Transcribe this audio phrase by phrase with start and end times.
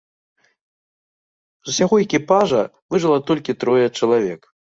[1.67, 2.61] З усяго экіпажа
[2.95, 4.41] выжыла толькі трое чалавек.